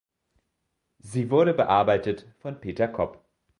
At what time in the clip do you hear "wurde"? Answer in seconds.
1.29-1.53